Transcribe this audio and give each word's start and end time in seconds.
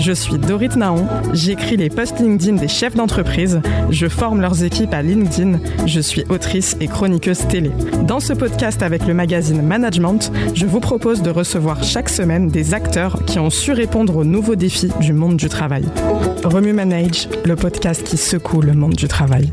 Je 0.00 0.12
suis 0.12 0.38
Dorit 0.38 0.70
Naon, 0.76 1.06
j'écris 1.34 1.76
les 1.76 1.90
posts 1.90 2.20
LinkedIn 2.20 2.56
des 2.56 2.68
chefs 2.68 2.94
d'entreprise, 2.94 3.60
je 3.90 4.08
forme 4.08 4.40
leurs 4.40 4.64
équipes 4.64 4.94
à 4.94 5.02
LinkedIn, 5.02 5.60
je 5.84 6.00
suis 6.00 6.24
autrice 6.30 6.74
et 6.80 6.88
chroniqueuse 6.88 7.46
télé. 7.48 7.70
Dans 8.06 8.18
ce 8.18 8.32
podcast 8.32 8.82
avec 8.82 9.06
le 9.06 9.12
magazine 9.12 9.60
Management, 9.60 10.32
je 10.54 10.64
vous 10.64 10.80
propose 10.80 11.20
de 11.20 11.28
recevoir 11.28 11.84
chaque 11.84 12.08
semaine 12.08 12.48
des 12.48 12.72
acteurs 12.72 13.26
qui 13.26 13.38
ont 13.38 13.50
su 13.50 13.72
répondre 13.72 14.16
aux 14.16 14.24
nouveaux 14.24 14.56
défis 14.56 14.90
du 15.00 15.12
monde 15.12 15.36
du 15.36 15.50
travail. 15.50 15.84
Remue 16.44 16.72
Manage, 16.72 17.28
le 17.44 17.54
podcast 17.54 18.02
qui 18.02 18.16
secoue 18.16 18.62
le 18.62 18.72
monde 18.72 18.94
du 18.94 19.06
travail. 19.06 19.52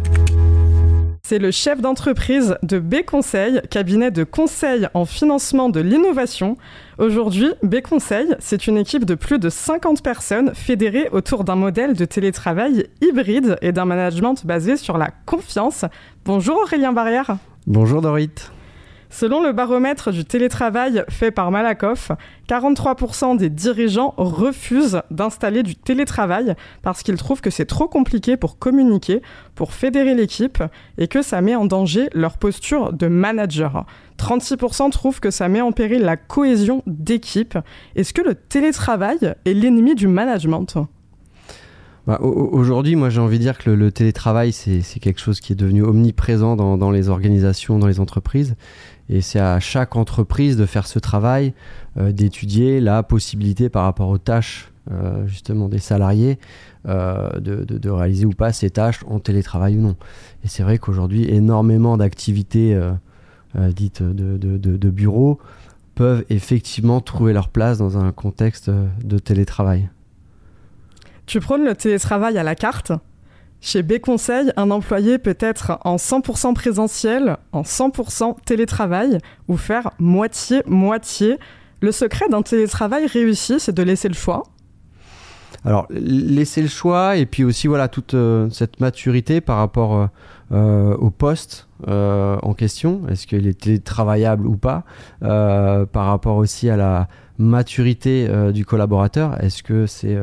C'est 1.29 1.39
le 1.39 1.51
chef 1.51 1.81
d'entreprise 1.81 2.57
de 2.63 2.79
B 2.79 3.03
Conseil, 3.05 3.59
cabinet 3.69 4.11
de 4.11 4.23
conseil 4.23 4.87
en 4.93 5.03
financement 5.03 5.67
de 5.67 5.81
l'innovation. 5.81 6.55
Aujourd'hui, 6.99 7.49
B 7.63 7.81
Conseil, 7.81 8.33
c'est 8.39 8.65
une 8.65 8.77
équipe 8.77 9.03
de 9.03 9.13
plus 9.13 9.37
de 9.37 9.49
50 9.49 10.01
personnes 10.01 10.55
fédérées 10.55 11.09
autour 11.11 11.43
d'un 11.43 11.57
modèle 11.57 11.95
de 11.95 12.05
télétravail 12.05 12.87
hybride 13.01 13.57
et 13.61 13.73
d'un 13.73 13.83
management 13.83 14.45
basé 14.45 14.77
sur 14.77 14.97
la 14.97 15.09
confiance. 15.25 15.83
Bonjour 16.23 16.59
Aurélien 16.59 16.93
Barrière. 16.93 17.35
Bonjour 17.65 18.01
Dorit. 18.01 18.31
Selon 19.09 19.41
le 19.41 19.53
baromètre 19.53 20.11
du 20.11 20.25
télétravail 20.25 21.03
fait 21.09 21.31
par 21.31 21.49
Malakoff, 21.49 22.11
43% 22.49 23.37
des 23.37 23.49
dirigeants 23.49 24.13
refusent 24.17 25.01
d'installer 25.11 25.63
du 25.63 25.75
télétravail 25.75 26.55
parce 26.81 27.03
qu'ils 27.03 27.17
trouvent 27.17 27.41
que 27.41 27.49
c'est 27.49 27.65
trop 27.65 27.87
compliqué 27.87 28.37
pour 28.37 28.59
communiquer, 28.59 29.21
pour 29.55 29.73
fédérer 29.73 30.13
l'équipe 30.13 30.61
et 30.97 31.07
que 31.07 31.21
ça 31.21 31.41
met 31.41 31.55
en 31.55 31.65
danger 31.65 32.09
leur 32.13 32.37
posture 32.37 32.91
de 32.91 33.07
manager. 33.07 33.85
36% 34.19 34.91
trouvent 34.91 35.19
que 35.19 35.31
ça 35.31 35.47
met 35.47 35.61
en 35.61 35.71
péril 35.71 36.01
la 36.01 36.17
cohésion 36.17 36.83
d'équipe. 36.85 37.57
Est-ce 37.95 38.13
que 38.13 38.21
le 38.21 38.35
télétravail 38.35 39.35
est 39.45 39.53
l'ennemi 39.53 39.95
du 39.95 40.07
management? 40.07 40.77
Bah, 42.07 42.19
Aujourd'hui, 42.21 42.95
moi 42.95 43.09
j'ai 43.09 43.19
envie 43.19 43.37
de 43.37 43.43
dire 43.43 43.57
que 43.57 43.69
le, 43.69 43.91
télétravail, 43.91 44.53
c'est 44.53 44.99
quelque 45.01 45.19
chose 45.19 45.41
qui 45.41 45.51
est 45.51 45.57
devenu 45.57 45.83
omniprésent 45.83 46.55
dans, 46.55 46.77
dans, 46.77 46.89
les 46.89 47.09
organisations, 47.09 47.79
dans 47.79 47.87
les 47.87 47.99
entreprises. 47.99 48.55
Et 49.09 49.21
c'est 49.21 49.39
à 49.39 49.59
chaque 49.59 49.95
entreprise 49.95 50.57
de 50.57 50.65
faire 50.65 50.87
ce 50.87 50.99
travail, 50.99 51.53
euh, 51.97 52.11
d'étudier 52.11 52.81
la 52.81 53.03
possibilité 53.03 53.69
par 53.69 53.83
rapport 53.83 54.09
aux 54.09 54.17
tâches 54.17 54.71
euh, 54.91 55.25
justement 55.27 55.69
des 55.69 55.79
salariés 55.79 56.39
euh, 56.87 57.39
de, 57.39 57.63
de, 57.63 57.89
réaliser 57.89 58.25
ou 58.25 58.31
pas 58.31 58.53
ces 58.53 58.69
tâches 58.69 59.03
en 59.07 59.19
télétravail 59.19 59.77
ou 59.77 59.81
non. 59.81 59.95
Et 60.43 60.47
c'est 60.47 60.63
vrai 60.63 60.77
qu'aujourd'hui, 60.77 61.29
énormément 61.29 61.97
d'activités 61.97 62.79
dites 63.55 64.03
de, 64.03 64.37
de, 64.37 64.89
bureau 64.89 65.39
peuvent 65.95 66.23
effectivement 66.29 67.01
trouver 67.01 67.33
leur 67.33 67.49
place 67.49 67.77
dans 67.77 67.97
un 67.97 68.11
contexte 68.11 68.69
de 68.69 69.17
télétravail. 69.17 69.89
Tu 71.25 71.39
prônes 71.39 71.65
le 71.65 71.75
télétravail 71.75 72.37
à 72.37 72.43
la 72.43 72.55
carte? 72.55 72.91
Chez 73.59 73.83
B 73.83 73.99
Conseil, 73.99 74.51
un 74.55 74.71
employé 74.71 75.17
peut 75.17 75.37
être 75.39 75.79
en 75.83 75.95
100% 75.95 76.53
présentiel, 76.53 77.37
en 77.51 77.63
100% 77.63 78.35
télétravail 78.45 79.17
ou 79.47 79.57
faire 79.57 79.91
moitié-moitié. 79.99 81.37
Le 81.81 81.91
secret 81.91 82.29
d'un 82.29 82.43
télétravail 82.43 83.07
réussi, 83.07 83.59
c'est 83.59 83.73
de 83.73 83.83
laisser 83.83 84.07
le 84.07 84.13
choix. 84.13 84.43
Alors, 85.65 85.87
laisser 85.89 86.61
le 86.61 86.67
choix 86.67 87.17
et 87.17 87.25
puis 87.25 87.43
aussi 87.43 87.67
voilà 87.67 87.87
toute 87.87 88.13
euh, 88.13 88.49
cette 88.51 88.79
maturité 88.79 89.41
par 89.41 89.57
rapport 89.57 89.95
euh, 89.95 90.07
euh, 90.51 90.95
au 90.95 91.09
poste 91.09 91.67
en 91.85 92.53
question. 92.53 93.01
Est-ce 93.09 93.27
qu'il 93.27 93.45
est 93.47 93.59
télétravaillable 93.59 94.47
ou 94.47 94.57
pas? 94.57 94.83
Par 95.19 96.05
rapport 96.05 96.37
aussi 96.37 96.69
à 96.69 96.77
la 96.77 97.07
maturité 97.37 98.27
du 98.51 98.65
collaborateur. 98.65 99.43
Est-ce 99.43 99.61
que 99.61 99.85
c'est 99.85 100.17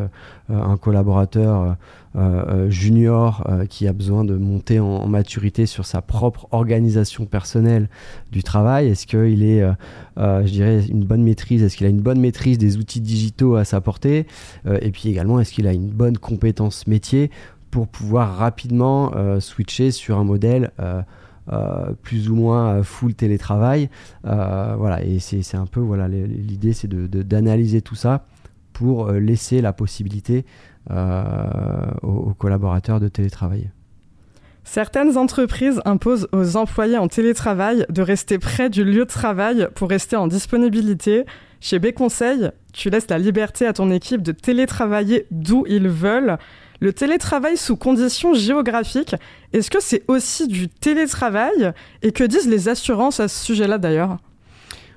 un 0.48 0.76
collaborateur 0.76 1.76
junior 2.68 3.44
euh, 3.48 3.66
qui 3.66 3.88
a 3.88 3.92
besoin 3.92 4.24
de 4.24 4.36
monter 4.36 4.78
en, 4.78 5.06
maturité 5.08 5.66
sur 5.66 5.84
sa 5.84 6.00
propre 6.00 6.46
organisation 6.52 7.26
personnelle 7.26 7.88
du 8.30 8.42
travail. 8.42 8.88
Est-ce 8.88 9.06
qu'il 9.06 9.42
est, 9.42 9.62
je 10.16 10.50
dirais, 10.50 10.84
une 10.86 11.04
bonne 11.04 11.22
maîtrise? 11.22 11.62
Est-ce 11.62 11.76
qu'il 11.76 11.86
a 11.86 11.90
une 11.90 12.00
bonne 12.00 12.20
maîtrise 12.20 12.58
des 12.58 12.76
outils 12.78 13.00
digitaux 13.00 13.56
à 13.56 13.64
sa 13.64 13.80
portée? 13.80 14.26
Et 14.66 14.90
puis 14.90 15.08
également, 15.08 15.40
est-ce 15.40 15.52
qu'il 15.52 15.66
a 15.66 15.72
une 15.72 15.88
bonne 15.88 16.18
compétence 16.18 16.86
métier 16.86 17.30
pour 17.70 17.86
pouvoir 17.86 18.36
rapidement 18.36 19.12
switcher 19.40 19.90
sur 19.90 20.18
un 20.18 20.24
modèle 20.24 20.72
plus 22.02 22.28
ou 22.30 22.34
moins 22.34 22.82
full 22.82 23.14
télétravail? 23.14 23.90
voilà, 24.22 25.04
et 25.04 25.18
c'est 25.20 25.56
un 25.56 25.66
peu 25.66 25.80
voilà 25.80 26.08
l'idée, 26.08 26.72
c'est 26.72 26.88
d'analyser 26.88 27.82
tout 27.82 27.96
ça 27.96 28.26
pour 28.72 29.12
laisser 29.12 29.60
la 29.60 29.72
possibilité 29.72 30.44
euh, 30.90 31.90
aux, 32.02 32.34
collaborateurs 32.34 33.00
de 33.00 33.08
télétravailler. 33.08 33.70
Certaines 34.64 35.16
entreprises 35.16 35.80
imposent 35.84 36.28
aux 36.32 36.56
employés 36.56 36.98
en 36.98 37.08
télétravail 37.08 37.86
de 37.88 38.02
rester 38.02 38.38
près 38.38 38.70
du 38.70 38.84
lieu 38.84 39.04
de 39.04 39.10
travail 39.10 39.68
pour 39.74 39.88
rester 39.88 40.16
en 40.16 40.26
disponibilité. 40.26 41.24
Chez 41.60 41.78
B 41.78 41.92
Conseil, 41.92 42.50
tu 42.72 42.90
laisses 42.90 43.08
la 43.08 43.18
liberté 43.18 43.66
à 43.66 43.72
ton 43.72 43.90
équipe 43.90 44.22
de 44.22 44.32
télétravailler 44.32 45.26
d'où 45.30 45.64
ils 45.66 45.88
veulent. 45.88 46.38
Le 46.80 46.92
télétravail 46.92 47.56
sous 47.56 47.76
conditions 47.76 48.34
géographiques, 48.34 49.16
est-ce 49.52 49.70
que 49.70 49.80
c'est 49.80 50.02
aussi 50.08 50.48
du 50.48 50.68
télétravail? 50.68 51.72
Et 52.02 52.12
que 52.12 52.24
disent 52.24 52.48
les 52.48 52.68
assurances 52.68 53.20
à 53.20 53.28
ce 53.28 53.44
sujet-là 53.44 53.78
d'ailleurs? 53.78 54.18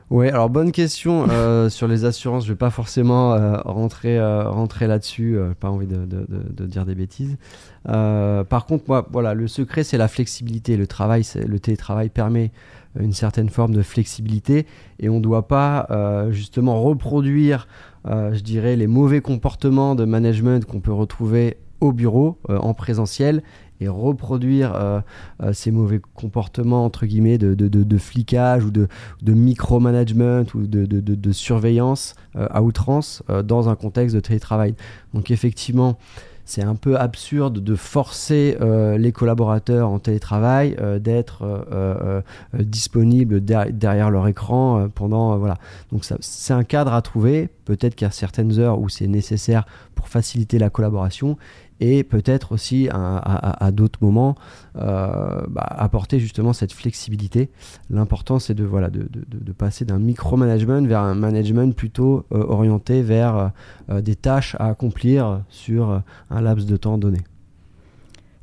Oui, 0.09 0.29
alors 0.29 0.49
bonne 0.49 0.71
question 0.71 1.27
euh, 1.29 1.67
sur 1.69 1.87
les 1.87 2.05
assurances. 2.05 2.45
Je 2.45 2.53
vais 2.53 2.57
pas 2.57 2.69
forcément 2.69 3.33
euh, 3.33 3.57
rentrer, 3.65 4.17
euh, 4.17 4.49
rentrer 4.49 4.87
là-dessus. 4.87 5.37
pas 5.59 5.69
envie 5.69 5.87
de, 5.87 6.05
de, 6.05 6.25
de, 6.29 6.65
dire 6.65 6.85
des 6.85 6.95
bêtises. 6.95 7.37
par 7.83 8.65
contre, 8.65 8.85
moi, 8.87 9.07
voilà, 9.11 9.33
le 9.33 9.47
secret, 9.47 9.83
c'est 9.83 9.97
la 9.97 10.07
flexibilité. 10.07 10.77
Le 10.77 10.87
travail, 10.87 11.23
le 11.35 11.59
télétravail 11.59 12.09
permet 12.09 12.51
une 12.97 13.13
certaine 13.13 13.49
forme 13.49 13.75
de 13.75 13.81
flexibilité 13.81 14.65
et 14.99 15.09
on 15.09 15.17
ne 15.17 15.21
doit 15.21 15.47
pas 15.47 15.87
justement 16.31 16.81
reproduire, 16.81 17.67
je 18.05 18.39
dirais, 18.39 18.75
les 18.75 18.87
mauvais 18.87 19.21
comportements 19.21 19.93
de 19.93 20.05
management 20.05 20.65
qu'on 20.65 20.79
peut 20.79 20.93
retrouver 20.93 21.57
au 21.79 21.91
bureau 21.91 22.39
en 22.49 22.73
présentiel 22.73 23.43
et 23.81 23.87
reproduire 23.87 24.73
euh, 24.75 25.01
euh, 25.41 25.53
ces 25.53 25.71
mauvais 25.71 26.01
comportements 26.15 26.85
entre 26.85 27.05
guillemets 27.05 27.37
de, 27.37 27.97
flicage 27.97 28.63
ou 28.63 28.71
de, 28.71 28.87
de 29.21 29.33
micromanagement 29.33 30.43
ou 30.53 30.67
de, 30.67 31.31
surveillance 31.31 32.15
euh, 32.35 32.47
à 32.49 32.61
outrance 32.61 33.23
dans 33.43 33.69
un 33.69 33.75
contexte 33.75 34.15
de 34.15 34.19
télétravail. 34.19 34.75
Donc 35.13 35.31
effectivement, 35.31 35.97
c'est 36.45 36.63
un 36.63 36.75
peu 36.75 36.97
absurde 36.97 37.61
de 37.61 37.75
forcer 37.75 38.57
les 38.97 39.11
collaborateurs 39.11 39.89
en 39.89 39.99
télétravail 39.99 40.77
d'être 41.01 42.23
disponibles 42.53 43.41
derrière 43.43 44.09
leur 44.09 44.27
écran 44.29 44.87
pendant 44.95 45.37
voilà. 45.37 45.57
Donc 45.91 46.05
c'est 46.21 46.53
un 46.53 46.63
cadre 46.63 46.93
à 46.93 47.01
trouver. 47.01 47.49
Peut-être 47.67 47.95
qu'il 47.95 48.05
y 48.05 48.07
a 48.07 48.11
certaines 48.11 48.59
heures 48.59 48.79
où 48.79 48.87
c'est 48.87 49.07
nécessaire 49.07 49.65
pour 49.93 50.07
faciliter 50.07 50.57
la 50.57 50.69
collaboration 50.69 51.37
et 51.81 52.05
peut-être 52.05 52.53
aussi 52.53 52.87
à, 52.89 53.71
d'autres 53.73 53.99
moments 54.01 54.35
euh, 54.77 55.41
bah, 55.49 55.67
apporter 55.69 56.17
justement 56.17 56.53
cette 56.53 56.71
flexibilité. 56.71 57.49
L'important 57.89 58.39
c'est 58.39 58.53
de, 58.53 58.63
voilà, 58.63 58.89
de, 58.89 59.51
passer 59.51 59.83
d'un 59.83 59.99
micromanagement 59.99 60.81
vers 60.83 61.01
un 61.01 61.13
management 61.13 61.75
plutôt 61.75 62.25
euh, 62.31 62.41
orienté 62.47 63.01
vers 63.01 63.51
euh, 63.89 63.99
des 63.99 64.15
tâches 64.15 64.55
à 64.59 64.67
accomplir 64.67 65.41
sur 65.49 66.01
un 66.29 66.41
laps 66.41 66.65
de 66.65 66.77
temps 66.77 66.97
donné. 66.97 67.19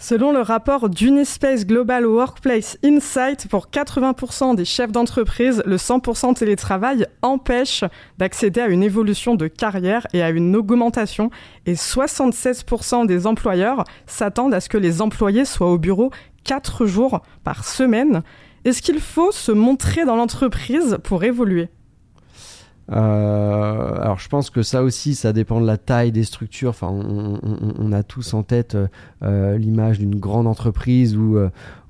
Selon 0.06 0.32
le 0.32 0.42
rapport 0.42 0.90
d'Unispace 0.90 1.64
Global 1.64 2.06
Workplace 2.06 2.76
Insight, 2.84 3.48
pour 3.48 3.68
80% 3.68 4.54
des 4.54 4.66
chefs 4.66 4.92
d'entreprise, 4.92 5.62
le 5.64 5.76
100% 5.76 6.34
télétravail 6.34 7.06
empêche 7.22 7.84
d'accéder 8.18 8.60
à 8.60 8.66
une 8.66 8.82
évolution 8.82 9.34
de 9.34 9.46
carrière 9.46 10.06
et 10.12 10.22
à 10.22 10.28
une 10.28 10.54
augmentation. 10.56 11.30
Et 11.64 11.72
76% 11.72 13.06
des 13.06 13.26
employeurs 13.26 13.84
s'attendent 14.04 14.52
à 14.52 14.60
ce 14.60 14.68
que 14.68 14.76
les 14.76 15.00
employés 15.00 15.46
soient 15.46 15.72
au 15.72 15.78
bureau 15.78 16.10
4 16.44 16.84
jours 16.84 17.22
par 17.42 17.64
semaine. 17.64 18.22
Est-ce 18.66 18.82
qu'il 18.82 19.00
faut 19.00 19.32
se 19.32 19.52
montrer 19.52 20.04
dans 20.04 20.16
l'entreprise 20.16 20.98
pour 21.02 21.24
évoluer? 21.24 21.70
Euh, 22.92 23.94
alors 24.00 24.18
je 24.18 24.28
pense 24.28 24.50
que 24.50 24.62
ça 24.62 24.82
aussi, 24.82 25.14
ça 25.14 25.32
dépend 25.32 25.60
de 25.60 25.66
la 25.66 25.78
taille 25.78 26.12
des 26.12 26.24
structures. 26.24 26.70
Enfin, 26.70 26.88
on, 26.88 27.92
a 27.92 28.02
tous 28.02 28.34
en 28.34 28.42
tête 28.42 28.74
euh, 28.74 28.88
euh, 29.22 29.58
l'image 29.58 29.98
d'une 29.98 30.16
grande 30.16 30.46
entreprise 30.46 31.16
où, 31.16 31.38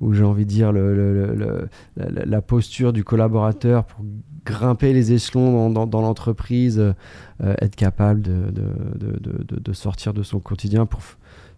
où 0.00 0.12
j'ai 0.12 0.25
envie 0.25 0.44
de 0.44 0.50
dire 0.50 0.73
le, 0.73 1.69
la, 1.96 2.43
posture 2.43 2.93
du 2.93 3.05
collaborateur 3.05 3.85
pour 3.85 4.05
grimper 4.44 4.93
les 4.93 5.12
échelons 5.12 5.70
dans, 5.70 5.87
dans, 5.87 6.00
l'entreprise, 6.00 6.94
être 7.43 7.76
capable 7.76 8.20
de, 8.20 8.50
de, 8.50 9.19
de, 9.19 9.61
de, 9.61 9.73
sortir 9.73 10.12
de 10.12 10.23
son 10.23 10.38
quotidien 10.38 10.87
pour 10.87 11.00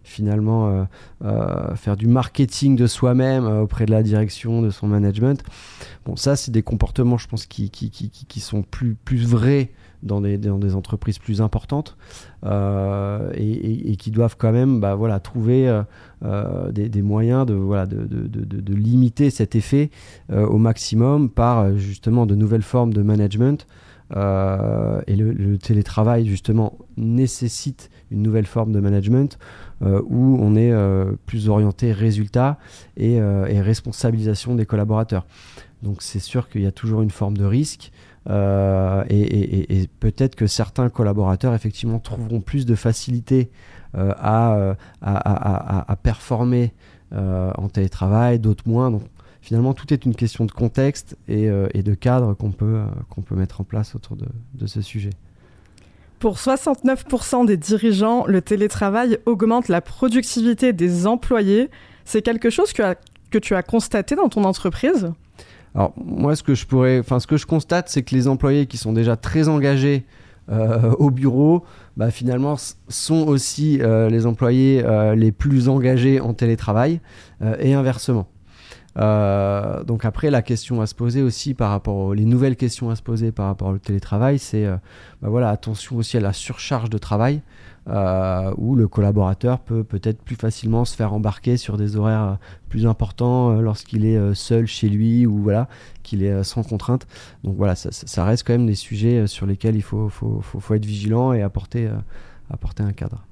finalement 0.07 0.69
euh, 0.69 0.83
euh, 1.25 1.75
faire 1.75 1.97
du 1.97 2.07
marketing 2.07 2.75
de 2.75 2.87
soi-même 2.87 3.45
euh, 3.45 3.61
auprès 3.63 3.85
de 3.85 3.91
la 3.91 4.01
direction, 4.03 4.61
de 4.61 4.69
son 4.69 4.87
management. 4.87 5.43
Bon, 6.05 6.15
ça, 6.15 6.35
c'est 6.35 6.51
des 6.51 6.63
comportements, 6.63 7.17
je 7.17 7.27
pense, 7.27 7.45
qui, 7.45 7.69
qui, 7.69 7.89
qui, 7.91 8.39
sont 8.39 8.63
plus, 8.63 8.95
plus 8.95 9.27
vrais 9.27 9.71
dans 10.03 10.21
des, 10.21 10.37
dans 10.37 10.59
des 10.59 10.75
entreprises 10.75 11.19
plus 11.19 11.41
importantes 11.41 11.97
et, 12.45 13.95
qui 13.97 14.11
doivent 14.11 14.37
quand 14.37 14.51
même 14.51 14.79
bah, 14.79 14.95
voilà, 14.95 15.19
trouver 15.19 15.81
des, 16.71 16.87
des, 16.87 17.01
moyens 17.01 17.45
de, 17.45 17.53
voilà, 17.55 17.85
de, 17.85 18.05
de, 18.05 18.27
de, 18.27 18.61
de 18.61 18.73
limiter 18.73 19.29
cet 19.29 19.55
effet 19.55 19.89
au 20.31 20.57
maximum 20.57 21.29
par 21.29 21.75
justement 21.75 22.25
de 22.25 22.35
nouvelles 22.35 22.61
formes 22.61 22.93
de 22.93 23.01
management. 23.01 23.67
Et 24.11 25.15
le, 25.15 25.57
télétravail 25.57 26.27
justement 26.27 26.77
nécessite 26.95 27.89
une 28.11 28.21
nouvelle 28.21 28.45
forme 28.45 28.71
de 28.71 28.79
management 28.79 29.37
euh, 29.83 30.01
où 30.07 30.39
on 30.41 30.55
est 30.55 30.71
euh, 30.71 31.11
plus 31.27 31.49
orienté 31.49 31.91
résultat 31.91 32.57
euh, 32.99 33.45
et, 33.45 33.61
responsabilisation 33.61 34.55
des 34.55 34.65
collaborateurs. 34.65 35.27
Donc 35.83 36.01
c'est 36.01 36.19
sûr 36.19 36.49
qu'il 36.49 36.61
y 36.61 36.65
a 36.65 36.71
toujours 36.71 37.03
une 37.03 37.11
forme 37.11 37.37
de 37.37 37.45
risque. 37.45 37.91
et, 38.27 39.87
peut-être 39.99 40.35
que 40.35 40.47
certains 40.47 40.89
collaborateurs 40.89 41.53
effectivement 41.53 41.99
trouveront 41.99 42.41
plus 42.41 42.65
de 42.65 42.75
facilité 42.75 43.51
à, 43.93 44.75
à, 45.01 45.95
performer 46.01 46.73
en 47.11 47.69
télétravail, 47.69 48.39
d'autres 48.39 48.67
moins. 48.67 48.99
Finalement, 49.47 49.73
tout 49.73 49.93
est 49.93 50.05
une 50.05 50.13
question 50.13 50.45
de 50.45 50.51
contexte 50.51 51.17
et, 51.29 51.47
de 51.47 51.93
cadre 51.93 52.33
qu'on 52.33 52.51
peut, 52.51 52.81
qu'on 53.09 53.21
peut 53.21 53.35
mettre 53.35 53.61
en 53.61 53.63
place 53.63 53.95
autour 53.95 54.17
de 54.17 54.67
ce 54.67 54.81
sujet. 54.81 55.11
Pour 56.19 56.37
69% 56.37 57.45
des 57.45 57.57
dirigeants, 57.57 58.25
le 58.25 58.41
télétravail 58.41 59.19
augmente 59.27 59.67
la 59.67 59.81
productivité 59.81 60.73
des 60.73 61.05
employés. 61.05 61.69
C'est 62.05 62.23
quelque 62.23 62.49
chose 62.49 62.73
que, 62.73 62.95
que, 63.29 63.37
tu 63.37 63.53
as 63.53 63.61
constaté 63.61 64.15
dans 64.15 64.27
ton 64.27 64.43
entreprise? 64.43 65.11
Alors 65.75 65.93
moi, 65.95 66.35
ce 66.35 66.41
que 66.41 66.55
je 66.55 66.65
pourrais, 66.65 66.99
enfin 66.99 67.19
ce 67.19 67.27
que 67.27 67.37
je 67.37 67.45
constate, 67.45 67.89
c'est 67.89 68.01
que 68.01 68.15
les 68.15 68.27
employés 68.27 68.65
qui 68.65 68.77
sont 68.77 68.93
déjà 68.93 69.15
très 69.15 69.47
engagés 69.47 70.05
euh, 70.49 70.91
au 70.97 71.11
bureau, 71.11 71.63
bah, 71.97 72.09
finalement, 72.09 72.55
sont 72.87 73.27
aussi 73.27 73.79
euh, 73.81 74.09
les 74.09 74.25
employés 74.25 74.83
euh, 74.83 75.13
les 75.13 75.31
plus 75.31 75.69
engagés 75.69 76.19
en 76.19 76.33
télétravail 76.33 76.99
et 77.59 77.75
inversement. 77.75 78.27
Euh, 78.97 79.83
donc 79.83 80.05
après, 80.05 80.31
la 80.31 80.41
question 80.41 80.81
à 80.81 80.87
se 80.87 80.95
poser 80.95 81.21
aussi 81.21 81.53
par 81.53 81.69
rapport 81.69 81.95
aux 81.95 82.13
les 82.13 82.25
nouvelles 82.25 82.55
questions 82.55 82.89
à 82.89 82.95
se 82.95 83.03
poser 83.03 83.31
par 83.31 83.47
rapport 83.47 83.69
au 83.69 83.77
télétravail, 83.77 84.39
c'est 84.39 84.65
euh, 84.65 84.77
bah 85.21 85.29
voilà, 85.29 85.49
attention 85.49 85.97
aussi 85.97 86.17
à 86.17 86.19
la 86.19 86.33
surcharge 86.33 86.89
de 86.89 86.97
travail. 86.97 87.41
Euh, 87.89 88.53
où 88.57 88.75
le 88.75 88.89
collaborateur 88.89 89.59
peut 89.59 89.81
peut-être 89.81 90.21
plus 90.21 90.35
facilement 90.35 90.83
se 90.83 90.93
faire 90.93 91.13
embarquer 91.13 91.55
sur 91.55 91.77
des 91.77 91.95
horaires 91.95 92.37
plus 92.67 92.85
importants 92.85 93.61
lorsqu'il 93.61 94.05
est 94.05 94.33
seul 94.35 94.67
chez 94.67 94.89
lui 94.89 95.25
ou 95.25 95.37
voilà 95.37 95.69
qu'il 96.03 96.21
est 96.21 96.43
sans 96.43 96.63
contrainte. 96.63 97.07
Donc 97.45 97.55
voilà, 97.55 97.75
ça, 97.75 97.93
ça, 97.93 98.25
reste 98.25 98.45
quand 98.45 98.51
même 98.51 98.67
des 98.67 98.75
sujets 98.75 99.25
sur 99.25 99.45
lesquels 99.45 99.77
il 99.77 99.83
faut, 99.83 100.09
faut, 100.09 100.41
faut, 100.41 100.59
faut 100.59 100.73
être 100.73 100.85
vigilant 100.85 101.31
et 101.31 101.41
apporter, 101.41 101.89
apporter 102.49 102.83
un 102.83 102.91
cadre. 102.91 103.26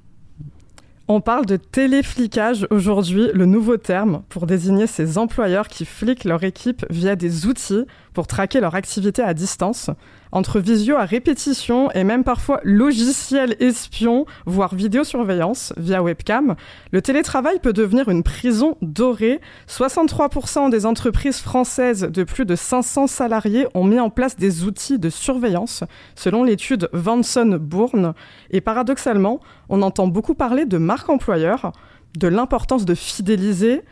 On 1.07 1.21
parle 1.21 1.45
de 1.45 1.57
téléflicage 1.57 2.65
aujourd'hui, 2.71 3.29
le 3.31 3.45
nouveau 3.45 3.77
terme 3.77 4.23
pour 4.27 4.47
désigner 4.47 4.87
ces 4.87 5.19
employeurs 5.19 5.67
qui 5.67 5.85
fliquent 5.85 6.23
leur 6.23 6.43
équipe 6.43 6.83
via 6.89 7.15
des 7.15 7.45
outils 7.45 7.85
pour 8.15 8.25
traquer 8.25 8.59
leur 8.59 8.73
activité 8.73 9.21
à 9.21 9.35
distance 9.35 9.91
entre 10.31 10.59
visio 10.59 10.97
à 10.97 11.05
répétition 11.05 11.89
et 11.91 12.03
même 12.03 12.23
parfois 12.23 12.59
logiciel 12.63 13.55
espion, 13.59 14.25
voire 14.45 14.75
vidéosurveillance 14.75 15.73
via 15.77 16.03
webcam, 16.03 16.55
le 16.91 17.01
télétravail 17.01 17.59
peut 17.59 17.71
devenir 17.71 18.09
une 18.09 18.23
prison 18.23 18.75
dorée. 18.81 19.39
63% 19.69 20.69
des 20.69 20.85
entreprises 20.85 21.39
françaises 21.39 22.01
de 22.01 22.23
plus 22.23 22.45
de 22.45 22.55
500 22.55 23.07
salariés 23.07 23.67
ont 23.75 23.85
mis 23.85 23.99
en 23.99 24.09
place 24.09 24.35
des 24.35 24.63
outils 24.63 24.99
de 24.99 25.09
surveillance, 25.09 25.83
selon 26.15 26.43
l'étude 26.43 26.89
Vanson-Bourne. 26.91 28.13
Et 28.49 28.61
paradoxalement, 28.61 29.39
on 29.69 29.81
entend 29.81 30.07
beaucoup 30.07 30.35
parler 30.35 30.65
de 30.65 30.77
marque 30.77 31.09
employeur, 31.09 31.71
de 32.17 32.27
l'importance 32.27 32.85
de 32.85 32.95
fidéliser, 32.95 33.83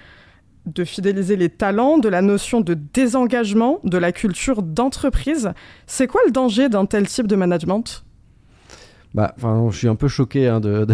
de 0.65 0.83
fidéliser 0.83 1.35
les 1.35 1.49
talents, 1.49 1.97
de 1.97 2.09
la 2.09 2.21
notion 2.21 2.61
de 2.61 2.73
désengagement, 2.73 3.79
de 3.83 3.97
la 3.97 4.11
culture 4.11 4.61
d'entreprise. 4.61 5.51
C'est 5.87 6.07
quoi 6.07 6.21
le 6.25 6.31
danger 6.31 6.69
d'un 6.69 6.85
tel 6.85 7.07
type 7.07 7.27
de 7.27 7.35
management? 7.35 8.03
Bah, 9.13 9.35
je 9.69 9.77
suis 9.77 9.87
un 9.87 9.95
peu 9.95 10.07
choqué 10.07 10.47
hein, 10.47 10.59
de, 10.61 10.87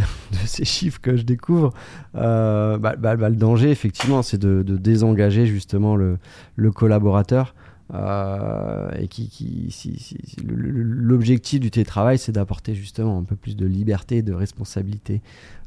ces 0.45 0.65
chiffres 0.65 0.99
que 1.01 1.15
je 1.15 1.23
découvre. 1.23 1.73
Euh, 2.15 2.77
bah, 2.77 2.95
bah, 2.97 3.15
bah, 3.15 3.29
le 3.29 3.35
danger, 3.35 3.71
effectivement, 3.71 4.21
c'est 4.21 4.39
de, 4.39 4.61
désengager 4.63 5.45
justement 5.45 5.95
le, 5.95 6.17
le 6.55 6.71
collaborateur. 6.71 7.55
Euh, 7.91 8.91
et 8.99 9.07
qui, 9.07 9.29
qui 9.29 9.71
si, 9.71 10.15
l'objectif 10.43 11.59
du 11.59 11.71
télétravail, 11.71 12.19
c'est 12.19 12.31
d'apporter 12.31 12.75
justement 12.75 13.17
un 13.17 13.23
peu 13.23 13.35
plus 13.35 13.55
de 13.55 13.65
liberté, 13.65 14.21
de 14.21 14.33
responsabilité. 14.33 15.21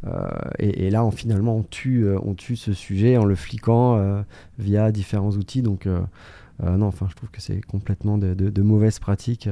Euh, 0.07 0.29
et, 0.59 0.91
là, 0.91 1.05
on, 1.05 1.11
finalement, 1.11 1.57
on 1.57 1.63
tue, 1.65 2.05
euh, 2.05 2.19
on 2.23 2.35
tue 2.35 2.57
ce 2.57 2.73
sujet 2.73 3.17
en 3.17 3.25
le 3.25 3.35
fliquant 3.35 4.23
via 4.59 4.93
différents 4.93 5.33
outils. 5.33 5.63
Donc, 5.63 5.87
non, 5.87 6.87
enfin, 6.87 7.07
je 7.11 7.17
trouve 7.17 7.31
que 7.31 7.41
c'est 7.41 7.61
complètement 7.61 8.19
de, 8.19 8.63
mauvaises 8.63 8.99
pratiques 8.99 9.49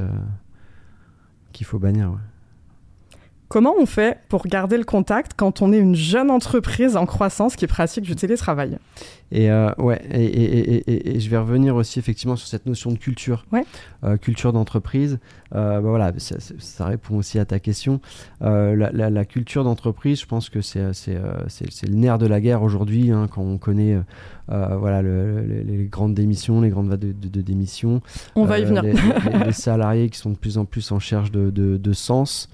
qu'il 1.53 1.67
faut 1.67 1.79
bannir. 1.79 2.19
Comment 3.51 3.75
on 3.81 3.85
fait 3.85 4.21
pour 4.29 4.47
garder 4.47 4.79
le 4.79 4.85
contact 4.85 5.33
quand 5.37 5.61
on 5.61 5.73
est 5.73 5.79
une 5.79 5.97
jeune 5.97 6.31
entreprise 6.31 6.97
en 6.97 7.05
croissance 7.05 7.57
qui 7.57 7.67
pratique 7.67 8.05
du 8.05 8.15
télétravail? 8.15 8.79
Et 9.33 9.51
euh, 9.51 9.73
ouais, 9.79 10.01
et, 10.13 11.19
je 11.19 11.29
vais 11.29 11.37
revenir 11.37 11.75
aussi 11.75 11.99
effectivement 11.99 12.37
sur 12.37 12.47
cette 12.47 12.67
notion 12.67 12.93
de 12.93 12.97
culture, 12.97 13.45
euh, 14.05 14.17
culture 14.19 14.53
d'entreprise. 14.53 15.19
Euh, 15.57 15.81
bah 15.81 15.89
voilà, 15.89 16.13
ça, 16.19 16.85
répond 16.85 17.17
aussi 17.17 17.41
à 17.41 17.45
ta 17.45 17.59
question. 17.59 18.01
La, 18.41 19.25
culture 19.25 19.65
d'entreprise, 19.65 20.21
je 20.21 20.27
pense 20.27 20.49
que 20.49 20.61
c'est 20.61 20.79
le 20.79 21.95
nerf 21.97 22.19
de 22.19 22.27
la 22.27 22.41
guerre 22.41 22.63
aujourd'hui 22.63 23.11
hein, 23.11 23.27
quand 23.29 23.43
on 23.43 23.59
connaît 23.59 23.99
voilà 24.47 25.03
les 25.03 25.89
grandes 25.91 26.15
démissions, 26.15 26.61
les 26.61 26.71
grandes 26.71 26.89
vagues 26.89 27.19
de, 27.19 27.41
démissions. 27.41 28.01
On 28.37 28.45
va 28.45 28.61
y 28.61 28.65
venir. 28.65 28.85
Les, 28.85 29.53
salariés 29.53 30.09
qui 30.09 30.19
sont 30.19 30.31
de 30.31 30.37
plus 30.37 30.57
en 30.57 30.65
plus 30.67 30.93
en 30.93 30.97
recherche 30.97 31.33
de, 31.33 31.51
de 31.51 31.93
sens. 31.93 32.49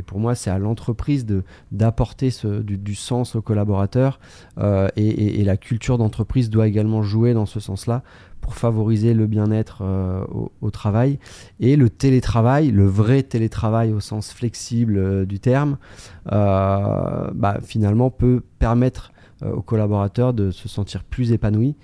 Et 0.00 0.02
pour 0.02 0.18
moi, 0.18 0.34
c'est 0.34 0.48
à 0.48 0.58
l'entreprise 0.58 1.26
d'apporter 1.72 2.30
du, 2.62 2.78
du, 2.78 2.94
sens 2.94 3.36
aux 3.36 3.42
collaborateurs. 3.42 4.18
Euh, 4.56 4.88
et, 4.96 5.44
la 5.44 5.58
culture 5.58 5.98
d'entreprise 5.98 6.48
doit 6.48 6.66
également 6.66 7.02
jouer 7.02 7.34
dans 7.34 7.44
ce 7.44 7.60
sens-là 7.60 8.02
pour 8.40 8.54
favoriser 8.54 9.12
le 9.12 9.26
bien-être 9.26 9.82
euh, 9.82 10.24
au, 10.62 10.70
travail. 10.70 11.18
Et 11.60 11.76
le 11.76 11.90
télétravail, 11.90 12.70
le 12.70 12.86
vrai 12.86 13.22
télétravail 13.22 13.92
au 13.92 14.00
sens 14.00 14.32
flexible 14.32 14.96
euh, 14.96 15.26
du 15.26 15.38
terme, 15.38 15.76
bah, 16.24 17.58
finalement 17.62 18.10
peut 18.10 18.42
permettre 18.58 19.12
aux 19.44 19.62
collaborateurs 19.62 20.32
de 20.32 20.50
se 20.50 20.66
sentir 20.66 21.04
plus 21.04 21.32
épanouis. 21.32 21.76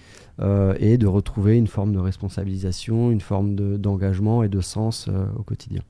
et 0.79 0.97
de 0.97 1.07
retrouver 1.07 1.57
une 1.57 1.67
forme 1.67 1.93
de 1.93 1.99
responsabilisation, 1.99 3.11
une 3.11 3.21
forme 3.21 3.57
d'engagement 3.79 4.43
et 4.43 4.49
de 4.49 4.61
sens 4.61 5.09
au 5.39 5.43
quotidien. 5.43 5.83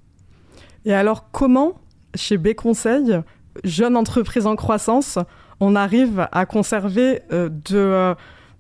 Et 0.85 0.95
alors, 0.95 1.33
comment 1.33 1.75
chez 2.17 2.39
B 2.39 2.55
Conseil, 2.55 3.21
jeune 3.65 3.97
entreprise 3.97 4.47
en 4.47 4.57
croissance, 4.57 5.19
on 5.61 5.77
arrive 5.77 6.29
à 6.33 6.47
conserver 6.47 7.21
euh, 7.33 7.49
euh, 7.73 8.15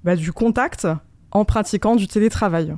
bah, 0.04 0.16
du 0.16 0.32
contact 0.32 0.86
en 1.30 1.44
pratiquant 1.44 1.96
du 1.96 2.06
télétravail. 2.06 2.75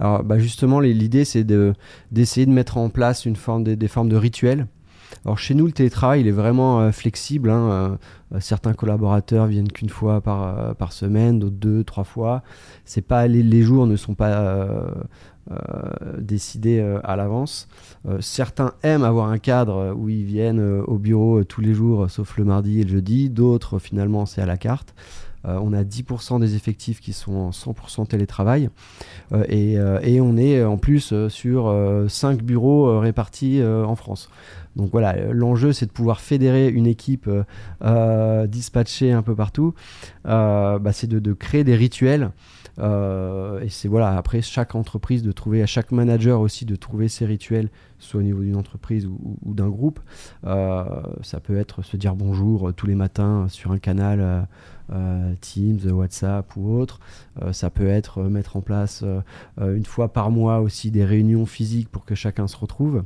Alors 0.00 0.24
bah, 0.24 0.38
justement, 0.38 0.80
l'idée 0.80 1.24
c'est 1.24 1.44
d'essayer 1.44 2.46
de, 2.46 2.52
mettre 2.52 2.78
en 2.78 2.88
place 2.88 3.26
une 3.26 3.36
forme 3.36 3.64
des 3.64 3.88
formes 3.88 4.08
de 4.08 4.16
rituels. 4.16 4.66
Alors 5.24 5.38
chez 5.38 5.54
nous, 5.54 5.66
le 5.66 5.72
télétravail, 5.72 6.22
il 6.22 6.26
est 6.26 6.32
vraiment 6.32 6.80
euh, 6.80 6.90
flexible. 6.90 7.50
Hein, 7.50 7.98
certains 8.40 8.74
collaborateurs 8.74 9.46
viennent 9.46 9.70
qu'une 9.70 9.88
fois 9.88 10.20
par, 10.20 10.92
semaine, 10.92 11.38
d'autres 11.38 11.54
deux, 11.54 11.84
trois 11.84 12.04
fois. 12.04 12.42
Pas 13.06 13.28
les, 13.28 13.62
jours 13.62 13.86
ne 13.86 13.94
sont 13.94 14.14
pas 14.14 14.90
euh, 15.50 15.56
décidé 16.18 16.78
euh, 16.78 17.00
à 17.04 17.16
l'avance. 17.16 17.68
Euh, 18.08 18.18
certains 18.22 18.72
aiment 18.82 19.04
avoir 19.04 19.28
un 19.28 19.36
cadre 19.36 19.94
où 19.94 20.08
ils 20.08 20.24
viennent 20.24 20.80
au 20.86 20.96
bureau 20.96 21.44
tous 21.44 21.60
les 21.60 21.74
jours, 21.74 22.08
sauf 22.08 22.38
le 22.38 22.44
mardi 22.44 22.80
et 22.80 22.84
le 22.84 22.88
jeudi. 22.88 23.28
D'autres, 23.28 23.78
finalement, 23.78 24.24
c'est 24.24 24.40
à 24.40 24.46
la 24.46 24.56
carte. 24.56 24.94
on 25.44 25.74
a 25.74 25.82
10% 25.82 26.40
des 26.40 26.56
effectifs 26.56 27.00
qui 27.00 27.12
sont 27.12 27.34
en 27.34 27.50
100% 27.50 28.06
télétravail. 28.06 28.70
Et, 29.50 29.78
on 30.20 30.36
est 30.38 30.64
en 30.64 30.78
plus 30.78 31.12
sur 31.28 32.04
5 32.08 32.42
bureaux 32.42 32.98
répartis 32.98 33.62
en 33.62 33.96
France. 33.96 34.30
Donc 34.76 34.90
voilà, 34.90 35.14
l'enjeu 35.32 35.72
c'est 35.72 35.86
de 35.86 35.92
pouvoir 35.92 36.20
fédérer 36.20 36.68
une 36.68 36.86
équipe 36.86 37.28
dispatchée 38.46 39.12
un 39.12 39.22
peu 39.22 39.34
partout. 39.34 39.74
Bah, 40.24 40.92
c'est 40.92 41.08
de, 41.08 41.32
créer 41.34 41.64
des 41.64 41.76
rituels 41.76 42.30
euh, 42.78 43.60
et 43.60 43.68
c'est 43.68 43.88
voilà, 43.88 44.16
après 44.16 44.42
chaque 44.42 44.74
entreprise 44.74 45.22
de 45.22 45.32
trouver, 45.32 45.62
à 45.62 45.66
chaque 45.66 45.92
manager 45.92 46.40
aussi 46.40 46.64
de 46.64 46.76
trouver 46.76 47.08
ses 47.08 47.26
rituels, 47.26 47.68
soit 47.98 48.20
au 48.20 48.22
niveau 48.22 48.42
d'une 48.42 48.56
entreprise 48.56 49.06
ou, 49.06 49.54
d'un 49.54 49.68
groupe. 49.68 50.00
Euh, 50.44 50.84
ça 51.22 51.40
peut 51.40 51.56
être 51.56 51.82
se 51.82 51.96
dire 51.96 52.14
bonjour 52.14 52.68
euh, 52.68 52.72
tous 52.72 52.86
les 52.86 52.94
matins 52.94 53.46
sur 53.48 53.72
un 53.72 53.78
canal 53.78 54.46
Teams, 55.40 55.80
WhatsApp 55.90 56.56
ou 56.56 56.76
autre. 56.76 57.00
ça 57.52 57.70
peut 57.70 57.86
être 57.86 58.22
mettre 58.24 58.58
en 58.58 58.60
place 58.60 59.02
une 59.58 59.86
fois 59.86 60.12
par 60.12 60.30
mois 60.30 60.60
aussi 60.60 60.90
des 60.90 61.06
réunions 61.06 61.46
physiques 61.46 61.88
pour 61.88 62.04
que 62.04 62.14
chacun 62.14 62.46
se 62.48 62.56
retrouve. 62.58 63.02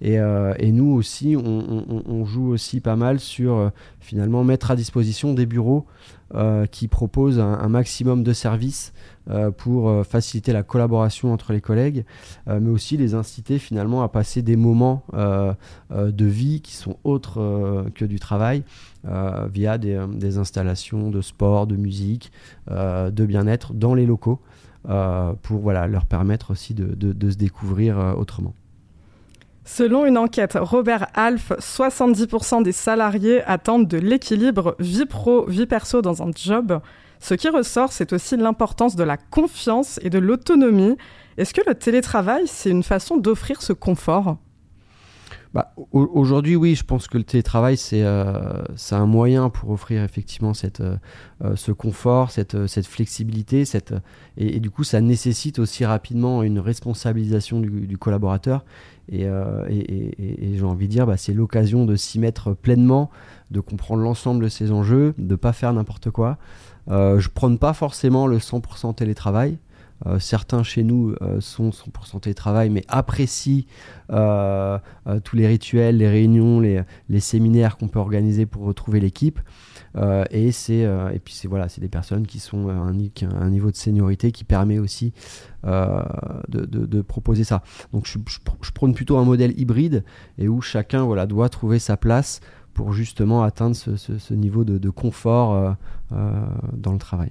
Et, 0.00 0.14
et 0.14 0.72
nous 0.72 0.92
aussi, 0.92 1.36
on, 1.36 2.24
joue 2.24 2.48
aussi 2.48 2.80
pas 2.80 2.96
mal 2.96 3.20
sur 3.20 3.70
finalement 3.98 4.44
mettre 4.44 4.70
à 4.70 4.76
disposition 4.76 5.34
des 5.34 5.46
bureaux 5.46 5.86
qui 6.70 6.88
proposent 6.88 7.38
un, 7.38 7.68
maximum 7.68 8.22
de 8.22 8.32
services 8.32 8.94
pour 9.58 10.06
faciliter 10.06 10.54
la 10.54 10.62
collaboration 10.62 11.32
entre 11.34 11.52
les 11.52 11.60
collègues, 11.60 12.04
mais 12.46 12.70
aussi 12.70 12.96
les 12.96 13.14
inciter 13.14 13.58
finalement 13.58 14.02
à 14.02 14.08
passer 14.08 14.40
des 14.40 14.56
moments 14.56 15.04
de 15.12 16.24
vie 16.24 16.62
qui 16.62 16.76
sont 16.76 16.96
autres 17.04 17.84
que 17.94 18.06
du 18.06 18.18
travail. 18.18 18.62
via 19.52 19.76
des, 19.76 20.38
installations 20.38 21.10
de 21.10 21.20
sport, 21.20 21.66
de 21.66 21.76
musique, 21.76 22.32
de 22.70 23.26
bien-être 23.26 23.74
dans 23.74 23.94
les 23.94 24.06
locaux. 24.06 24.40
Euh, 24.88 25.34
pour 25.42 25.60
voilà, 25.60 25.86
leur 25.86 26.06
permettre 26.06 26.52
aussi 26.52 26.72
de, 26.74 27.30
se 27.30 27.36
découvrir 27.36 27.98
euh, 27.98 28.14
autrement. 28.14 28.54
Selon 29.64 30.06
une 30.06 30.16
enquête 30.16 30.56
Robert 30.58 31.08
Alf, 31.14 31.52
70% 31.58 32.62
des 32.62 32.72
salariés 32.72 33.42
attendent 33.44 33.86
de 33.86 33.98
l'équilibre 33.98 34.74
vie 34.78 35.04
pro, 35.04 35.44
vie 35.46 35.66
perso 35.66 36.00
dans 36.00 36.22
un 36.22 36.30
job. 36.34 36.80
Ce 37.20 37.34
qui 37.34 37.48
ressort, 37.48 37.92
c'est 37.92 38.14
aussi 38.14 38.36
l'importance 38.36 38.96
de 38.96 39.04
la 39.04 39.18
confiance 39.18 40.00
et 40.02 40.08
de 40.08 40.18
l'autonomie. 40.18 40.96
Est-ce 41.36 41.52
que 41.52 41.60
le 41.66 41.74
télétravail, 41.74 42.44
c'est 42.46 42.70
une 42.70 42.82
façon 42.82 43.18
d'offrir 43.18 43.60
ce 43.60 43.74
confort? 43.74 44.38
Bah, 45.52 45.74
Aujourd'hui, 45.92 46.54
oui, 46.54 46.76
je 46.76 46.84
pense 46.84 47.08
que 47.08 47.18
le 47.18 47.24
télétravail, 47.24 47.76
c'est 47.76 48.02
euh, 48.04 48.62
un 48.92 49.06
moyen 49.06 49.50
pour 49.50 49.70
offrir 49.70 50.04
effectivement 50.04 50.52
euh, 50.80 50.96
euh, 51.44 51.56
ce 51.56 51.72
confort, 51.72 52.30
cette, 52.30 52.56
flexibilité. 52.86 53.64
Et, 54.36 54.60
du 54.60 54.70
coup, 54.70 54.84
ça 54.84 55.00
nécessite 55.00 55.58
aussi 55.58 55.84
rapidement 55.84 56.42
une 56.42 56.60
responsabilisation 56.60 57.60
du, 57.60 57.98
collaborateur. 57.98 58.64
Et 59.10 59.26
j'ai 59.26 60.64
envie 60.64 60.86
de 60.86 60.92
dire, 60.92 61.06
bah, 61.06 61.16
c'est 61.16 61.34
l'occasion 61.34 61.84
de 61.84 61.96
s'y 61.96 62.20
mettre 62.20 62.54
pleinement, 62.54 63.10
de 63.50 63.58
comprendre 63.58 64.02
l'ensemble 64.02 64.44
de 64.44 64.48
ces 64.48 64.70
enjeux, 64.70 65.14
de 65.18 65.32
ne 65.32 65.36
pas 65.36 65.52
faire 65.52 65.72
n'importe 65.72 66.10
quoi. 66.10 66.38
je 66.88 66.94
ne 67.16 67.34
prône 67.34 67.58
pas 67.58 67.72
forcément 67.72 68.28
le 68.28 68.38
100% 68.38 68.94
télétravail. 68.94 69.58
Euh, 70.06 70.18
certains 70.18 70.62
chez 70.62 70.82
nous 70.82 71.14
euh, 71.20 71.40
sont 71.40 71.70
100% 71.70 72.20
télétravail, 72.20 72.70
mais 72.70 72.84
apprécient 72.88 73.64
euh, 74.10 74.78
tous 75.24 75.36
les 75.36 75.46
rituels, 75.46 75.98
les 75.98 76.08
réunions, 76.08 76.60
les, 76.60 76.84
séminaires 77.20 77.76
qu'on 77.76 77.88
peut 77.88 77.98
organiser 77.98 78.46
pour 78.46 78.64
retrouver 78.64 79.00
l'équipe. 79.00 79.40
et 80.30 80.52
c'est 80.52 80.80
et 80.80 81.18
puis 81.18 81.34
c'est 81.34 81.48
voilà, 81.48 81.68
c'est 81.68 81.80
des 81.80 81.88
personnes 81.88 82.26
qui 82.26 82.38
sont 82.38 82.68
à 82.68 82.72
un, 82.72 83.50
niveau 83.50 83.70
de 83.70 83.76
seniorité 83.76 84.32
qui 84.32 84.44
permet 84.44 84.78
aussi 84.78 85.12
de, 85.64 87.02
proposer 87.02 87.44
ça. 87.44 87.62
Donc 87.92 88.06
je, 88.06 88.18
je, 88.62 88.70
prône 88.72 88.94
plutôt 88.94 89.18
un 89.18 89.24
modèle 89.24 89.58
hybride 89.58 90.04
et 90.38 90.48
où 90.48 90.60
chacun 90.60 91.04
voilà 91.04 91.26
doit 91.26 91.48
trouver 91.48 91.78
sa 91.78 91.96
place 91.96 92.40
pour 92.72 92.92
justement 92.92 93.42
atteindre 93.42 93.76
ce, 93.76 94.34
niveau 94.34 94.64
de, 94.64 94.90
confort 94.90 95.76
dans 96.10 96.92
le 96.92 96.98
travail. 96.98 97.30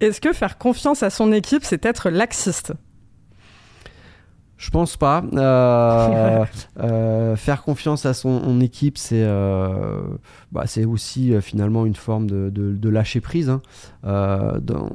Est-ce 0.00 0.20
que 0.20 0.32
faire 0.32 0.58
confiance 0.58 1.02
à 1.02 1.10
son 1.10 1.32
équipe, 1.32 1.64
c'est 1.64 1.84
être 1.84 2.10
laxiste? 2.10 2.72
Je 4.58 4.70
pense 4.70 4.96
pas. 4.96 5.24
Euh, 5.34 6.44
euh, 6.80 7.36
faire 7.36 7.62
confiance 7.62 8.04
à 8.06 8.12
son 8.12 8.60
équipe, 8.60 8.98
c'est 8.98 9.22
euh, 9.22 10.00
bah, 10.50 10.64
aussi 10.86 11.32
finalement 11.40 11.86
une 11.86 11.94
forme 11.94 12.28
de, 12.28 12.88
lâcher 12.88 13.20
prise. 13.20 13.50
Hein. 13.50 13.62
Dans, 14.02 14.88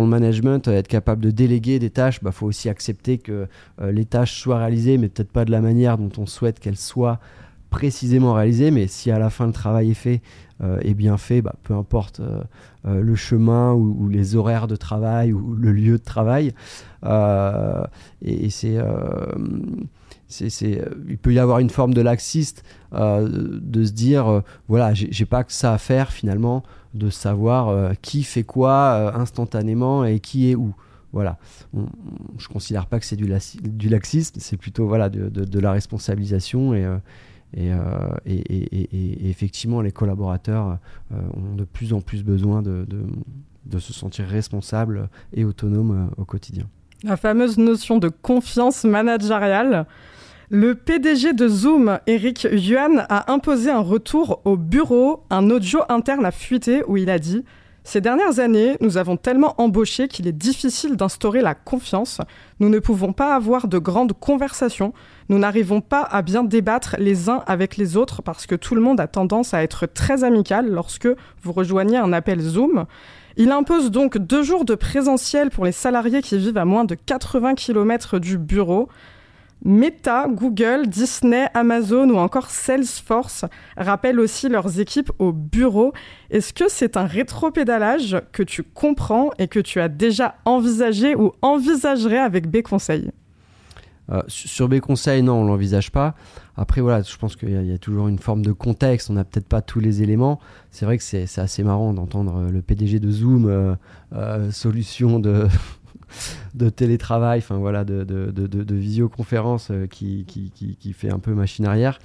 le 0.00 0.06
management, 0.06 0.68
être 0.68 0.88
capable 0.88 1.22
de 1.22 1.30
déléguer 1.30 1.78
des 1.78 1.90
tâches, 1.90 2.18
il 2.22 2.24
bah, 2.24 2.32
faut 2.32 2.46
aussi 2.46 2.70
accepter 2.70 3.18
que 3.18 3.46
les 3.82 4.06
tâches 4.06 4.40
soient 4.40 4.58
réalisées, 4.58 4.96
mais 4.96 5.08
peut-être 5.08 5.32
pas 5.32 5.44
de 5.44 5.50
la 5.50 5.60
manière 5.60 5.98
dont 5.98 6.10
on 6.16 6.26
souhaite 6.26 6.60
qu'elles 6.60 6.78
soient 6.78 7.20
précisément 7.70 8.34
réalisées. 8.34 8.70
Mais 8.70 8.86
si 8.86 9.10
à 9.10 9.18
la 9.18 9.30
fin 9.30 9.46
le 9.46 9.52
travail 9.52 9.90
est 9.90 9.94
fait, 9.94 10.20
est 10.82 10.92
bien 10.92 11.16
fait, 11.16 11.40
bah, 11.40 11.54
peu 11.62 11.72
importe 11.72 12.20
euh, 12.86 13.02
le 13.02 13.14
chemin 13.14 13.74
ou, 13.74 14.08
les 14.08 14.36
horaires 14.36 14.66
de 14.66 14.76
travail 14.76 15.34
ou 15.34 15.54
le 15.54 15.70
lieu 15.70 15.98
de 15.98 16.02
travail. 16.02 16.54
Euh, 17.04 17.84
et, 18.22 18.48
c'est 18.48 18.78
euh, 18.78 19.26
il 21.08 21.18
peut 21.18 21.34
y 21.34 21.38
avoir 21.38 21.58
une 21.58 21.68
forme 21.68 21.92
de 21.92 22.00
laxiste 22.00 22.64
de 22.92 23.84
se 23.84 23.90
dire 23.90 24.42
voilà 24.68 24.94
j'ai 24.94 25.24
pas 25.24 25.42
que 25.42 25.52
ça 25.52 25.72
à 25.72 25.78
faire 25.78 26.12
finalement 26.12 26.62
de 26.94 27.10
savoir 27.10 27.92
qui 28.00 28.22
fait 28.22 28.44
quoi 28.44 29.12
instantanément 29.18 30.04
et 30.04 30.20
qui 30.20 30.48
est 30.50 30.54
où 30.54 30.72
voilà 31.12 31.36
Je 31.74 31.80
je 32.38 32.48
considère 32.48 32.86
pas 32.86 33.00
que 33.00 33.06
c'est 33.06 33.16
du, 33.16 33.28
du, 33.60 33.88
laxisme 33.88 34.36
c'est 34.38 34.56
plutôt 34.56 34.86
voilà 34.86 35.08
de, 35.08 35.28
de, 35.28 35.58
la 35.58 35.72
responsabilisation 35.72 36.74
et, 36.74 36.86
euh, 37.58 38.10
et, 38.26 39.28
effectivement, 39.28 39.80
les 39.80 39.92
collaborateurs 39.92 40.78
euh, 41.12 41.16
ont 41.34 41.54
de 41.54 41.64
plus 41.64 41.92
en 41.92 42.00
plus 42.00 42.22
besoin 42.22 42.62
de, 42.62 42.86
de, 43.66 43.78
se 43.78 43.92
sentir 43.92 44.26
responsables 44.26 45.08
et 45.32 45.44
autonomes 45.44 46.08
euh, 46.10 46.22
au 46.22 46.24
quotidien. 46.24 46.64
La 47.02 47.16
fameuse 47.16 47.58
notion 47.58 47.98
de 47.98 48.08
confiance 48.08 48.84
managériale. 48.84 49.86
Le 50.50 50.74
PDG 50.74 51.32
de 51.32 51.46
Zoom, 51.46 51.98
Eric 52.06 52.48
Yuan, 52.52 53.06
a 53.08 53.32
imposé 53.32 53.70
un 53.70 53.80
retour 53.80 54.42
au 54.44 54.56
bureau. 54.56 55.22
Un 55.30 55.48
audio 55.50 55.80
interne 55.88 56.26
a 56.26 56.32
fuité 56.32 56.82
où 56.88 56.96
il 56.96 57.08
a 57.08 57.20
dit 57.20 57.44
ces 57.82 58.00
dernières 58.00 58.40
années, 58.40 58.76
nous 58.80 58.98
avons 58.98 59.16
tellement 59.16 59.54
embauché 59.58 60.06
qu'il 60.06 60.26
est 60.26 60.32
difficile 60.32 60.96
d'instaurer 60.96 61.40
la 61.40 61.54
confiance. 61.54 62.20
Nous 62.60 62.68
ne 62.68 62.78
pouvons 62.78 63.12
pas 63.12 63.34
avoir 63.34 63.68
de 63.68 63.78
grandes 63.78 64.12
conversations. 64.12 64.92
Nous 65.28 65.38
n'arrivons 65.38 65.80
pas 65.80 66.02
à 66.02 66.22
bien 66.22 66.44
débattre 66.44 66.96
les 66.98 67.30
uns 67.30 67.42
avec 67.46 67.76
les 67.78 67.96
autres 67.96 68.22
parce 68.22 68.46
que 68.46 68.54
tout 68.54 68.74
le 68.74 68.82
monde 68.82 69.00
a 69.00 69.06
tendance 69.06 69.54
à 69.54 69.62
être 69.62 69.86
très 69.86 70.24
amical 70.24 70.70
lorsque 70.70 71.08
vous 71.42 71.52
rejoignez 71.52 71.96
un 71.96 72.12
appel 72.12 72.40
Zoom. 72.40 72.84
Il 73.36 73.50
impose 73.50 73.90
donc 73.90 74.18
deux 74.18 74.42
jours 74.42 74.64
de 74.64 74.74
présentiel 74.74 75.50
pour 75.50 75.64
les 75.64 75.72
salariés 75.72 76.20
qui 76.20 76.36
vivent 76.36 76.58
à 76.58 76.66
moins 76.66 76.84
de 76.84 76.94
80 76.94 77.54
km 77.54 78.18
du 78.18 78.36
bureau. 78.36 78.88
Meta, 79.62 80.26
Google, 80.28 80.86
Disney, 80.86 81.48
Amazon 81.54 82.08
ou 82.10 82.16
encore 82.16 82.50
Salesforce 82.50 83.44
rappellent 83.76 84.20
aussi 84.20 84.48
leurs 84.48 84.80
équipes 84.80 85.12
au 85.18 85.32
bureau. 85.32 85.92
Est-ce 86.30 86.52
que 86.52 86.64
c'est 86.68 86.96
un 86.96 87.06
rétropédalage 87.06 88.16
que 88.32 88.42
tu 88.42 88.62
comprends 88.62 89.30
et 89.38 89.48
que 89.48 89.60
tu 89.60 89.80
as 89.80 89.88
déjà 89.88 90.36
envisagé 90.44 91.14
ou 91.14 91.32
envisagerais 91.42 92.18
avec 92.18 92.50
B 92.50 92.62
Conseil? 92.62 93.10
Euh, 94.10 94.22
sur 94.26 94.68
B 94.68 94.80
Conseil, 94.80 95.22
non, 95.22 95.42
on 95.42 95.44
l'envisage 95.44 95.92
pas. 95.92 96.14
Après, 96.56 96.80
voilà, 96.80 97.02
je 97.02 97.16
pense 97.16 97.36
qu'il 97.36 97.50
y, 97.50 97.72
a 97.72 97.78
toujours 97.78 98.08
une 98.08 98.18
forme 98.18 98.44
de 98.44 98.52
contexte. 98.52 99.08
On 99.08 99.14
n'a 99.14 99.24
peut-être 99.24 99.46
pas 99.46 99.62
tous 99.62 99.80
les 99.80 100.02
éléments. 100.02 100.40
C'est 100.70 100.84
vrai 100.84 100.98
que 100.98 101.04
c'est 101.04 101.38
assez 101.38 101.62
marrant 101.62 101.94
d'entendre 101.94 102.48
le 102.50 102.60
PDG 102.60 102.98
de 102.98 103.10
Zoom, 103.10 103.46
euh, 103.48 103.74
euh, 104.14 104.50
solution 104.50 105.20
de, 105.20 105.46
de 106.54 106.68
télétravail, 106.68 107.38
enfin 107.38 107.58
voilà, 107.58 107.84
de, 107.84 108.74
visioconférence 108.74 109.70
euh, 109.70 109.86
qui, 109.86 110.24
qui, 110.26 110.50
qui, 110.50 110.92
fait 110.92 111.10
un 111.10 111.18
peu 111.18 111.34
machine 111.34 111.66
arrière. 111.66 111.98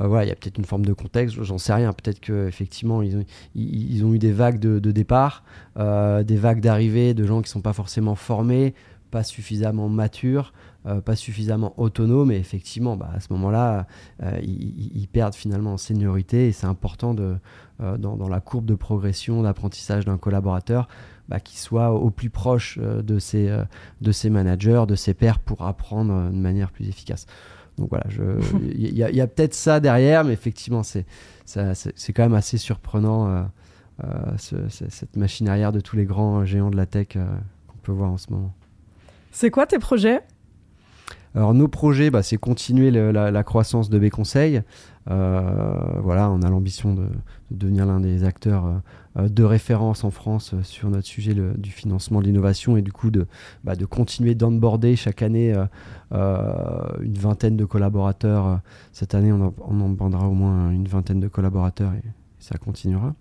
Euh, 0.00 0.06
voilà, 0.06 0.24
il 0.24 0.28
y 0.28 0.32
a 0.32 0.34
peut-être 0.34 0.58
une 0.58 0.64
forme 0.64 0.84
de 0.84 0.92
contexte, 0.92 1.42
j'en 1.42 1.58
sais 1.58 1.72
rien. 1.72 1.92
Peut-être 1.92 2.20
qu'effectivement, 2.20 3.02
ils 3.02 3.16
ont, 3.16 3.24
ils, 3.54 4.04
ont 4.04 4.14
eu 4.14 4.18
des 4.18 4.32
vagues 4.32 4.58
de, 4.58 4.78
départ, 4.90 5.44
euh, 5.78 6.22
des 6.22 6.36
vagues 6.36 6.60
d'arrivée 6.60 7.14
de 7.14 7.24
gens 7.24 7.40
qui 7.40 7.48
ne 7.48 7.52
sont 7.52 7.62
pas 7.62 7.72
forcément 7.72 8.14
formés, 8.14 8.74
pas 9.10 9.22
suffisamment 9.22 9.88
matures. 9.88 10.52
Pas 11.04 11.16
suffisamment 11.16 11.72
autonomes 11.80 12.30
et 12.30 12.36
effectivement 12.36 12.96
bah, 12.96 13.10
à 13.14 13.20
ce 13.20 13.32
moment-là 13.32 13.86
ils, 14.42 15.08
perdent 15.10 15.34
finalement 15.34 15.74
en 15.74 15.76
seniorité 15.78 16.48
et 16.48 16.52
c'est 16.52 16.66
important 16.66 17.14
de, 17.14 17.36
dans, 17.78 18.16
dans, 18.16 18.28
la 18.28 18.40
courbe 18.40 18.66
de 18.66 18.74
progression 18.74 19.42
d'apprentissage 19.42 20.04
d'un 20.04 20.18
collaborateur 20.18 20.88
bah, 21.28 21.40
qu'il 21.40 21.58
soit 21.58 21.90
au 21.90 22.10
plus 22.10 22.28
proche 22.28 22.78
euh, 22.82 23.00
de, 23.00 23.18
ses, 23.18 23.48
euh, 23.48 23.64
de 24.02 24.12
ses 24.12 24.28
managers, 24.28 24.84
de 24.86 24.94
ses 24.94 25.14
pairs 25.14 25.38
pour 25.38 25.62
apprendre 25.62 26.12
euh, 26.12 26.28
de 26.28 26.36
manière 26.36 26.70
plus 26.70 26.86
efficace. 26.88 27.24
Donc 27.78 27.88
voilà, 27.88 28.04
il 28.62 28.94
y 28.94 29.20
a, 29.20 29.26
peut-être 29.26 29.54
ça 29.54 29.80
derrière, 29.80 30.22
mais 30.22 30.32
effectivement, 30.32 30.82
c'est 30.82 31.06
quand 31.46 32.22
même 32.22 32.34
assez 32.34 32.56
surprenant 32.56 33.48
cette 34.36 35.16
machine 35.16 35.48
arrière 35.48 35.72
de 35.72 35.80
tous 35.80 35.96
les 35.96 36.04
grands 36.04 36.44
géants 36.44 36.70
de 36.70 36.76
la 36.76 36.86
tech 36.86 37.08
qu'on 37.14 37.78
peut 37.82 37.90
voir 37.90 38.12
en 38.12 38.16
ce 38.16 38.30
moment. 38.30 38.54
C'est 39.32 39.50
quoi 39.50 39.66
tes 39.66 39.80
projets? 39.80 40.22
Alors 41.34 41.54
nos 41.54 41.68
projets, 41.68 42.10
bah, 42.10 42.22
c'est 42.22 42.36
continuer 42.36 42.90
la, 42.90 43.42
croissance 43.42 43.90
de 43.90 43.98
B 43.98 44.08
Conseil. 44.08 44.62
voilà, 45.06 46.30
on 46.30 46.42
a 46.42 46.48
l'ambition 46.48 46.94
de, 46.94 47.08
devenir 47.50 47.86
l'un 47.86 48.00
des 48.00 48.24
acteurs 48.24 48.82
euh, 49.16 49.28
de 49.28 49.44
référence 49.44 50.04
en 50.04 50.10
France 50.10 50.54
euh, 50.54 50.62
sur 50.62 50.90
notre 50.90 51.06
sujet 51.06 51.34
du 51.34 51.70
financement 51.70 52.20
de 52.20 52.26
l'innovation 52.26 52.76
et 52.76 52.82
du 52.82 52.92
coup 52.92 53.10
de, 53.10 53.26
bah, 53.62 53.76
de 53.76 53.84
continuer 53.84 54.34
d'onboarder 54.34 54.96
chaque 54.96 55.22
année 55.22 55.54
euh, 56.12 56.86
une 57.00 57.14
vingtaine 57.14 57.56
de 57.56 57.64
collaborateurs. 57.64 58.60
Cette 58.92 59.14
année, 59.14 59.32
on, 59.32 59.40
en, 59.40 59.54
on 59.60 60.12
au 60.12 60.32
moins 60.32 60.70
une 60.70 60.88
vingtaine 60.88 61.20
de 61.20 61.28
collaborateurs 61.28 61.92
et 61.92 62.02
ça 62.44 62.58
continuera. 62.58 63.14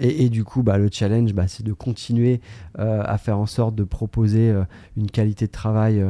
Et, 0.00 0.28
du 0.28 0.44
coup, 0.44 0.62
bah, 0.62 0.78
le 0.78 0.88
challenge, 0.90 1.32
bah, 1.32 1.48
c'est 1.48 1.64
de 1.64 1.72
continuer 1.72 2.40
à 2.76 3.16
faire 3.18 3.38
en 3.38 3.46
sorte 3.46 3.74
de 3.74 3.84
proposer 3.84 4.54
une 4.96 5.10
qualité 5.10 5.46
de 5.46 5.52
travail 5.52 6.04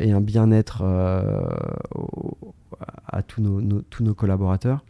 et 0.00 0.12
un 0.12 0.20
bien-être 0.20 0.82
à 3.06 3.22
tous 3.22 3.40
nos, 3.40 3.82
tous 3.82 4.02
nos 4.02 4.14
collaborateurs. 4.14 4.84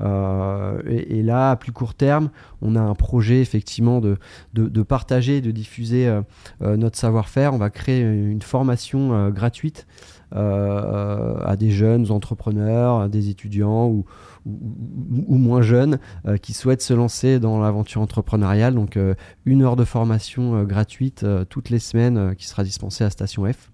Euh, 0.00 0.80
et, 0.86 1.22
là, 1.22 1.50
à 1.50 1.56
plus 1.56 1.72
court 1.72 1.94
terme, 1.94 2.30
on 2.62 2.76
a 2.76 2.80
un 2.80 2.94
projet 2.94 3.40
effectivement 3.40 4.00
de, 4.00 4.18
de, 4.54 4.82
partager, 4.82 5.40
de 5.40 5.50
diffuser 5.50 6.06
euh, 6.06 6.22
euh, 6.62 6.76
notre 6.76 6.98
savoir-faire. 6.98 7.54
On 7.54 7.58
va 7.58 7.70
créer 7.70 8.02
une 8.02 8.42
formation 8.42 9.30
gratuite 9.30 9.86
à 10.34 11.56
des 11.56 11.70
jeunes 11.70 12.10
entrepreneurs, 12.10 13.00
à 13.00 13.08
des 13.08 13.28
étudiants 13.28 13.88
ou, 13.88 14.04
moins 14.46 15.62
jeunes 15.62 15.98
qui 16.42 16.52
souhaitent 16.52 16.82
se 16.82 16.92
lancer 16.94 17.38
dans 17.38 17.60
l'aventure 17.60 18.00
entrepreneuriale. 18.00 18.74
Donc 18.74 18.98
une 19.46 19.62
heure 19.62 19.76
de 19.76 19.84
formation 19.84 20.64
gratuite 20.64 21.24
toutes 21.48 21.70
les 21.70 21.78
semaines 21.78 22.34
qui 22.36 22.46
sera 22.46 22.64
dispensée 22.64 23.04
à 23.04 23.10
Station 23.10 23.44
F. 23.50 23.70